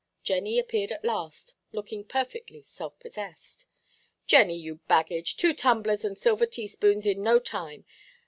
[0.23, 3.67] Jenny appeared at last, looking perfectly self–possessed.
[4.25, 7.85] "Jenny, you baggage, two tumblers and silver teaspoons in no time.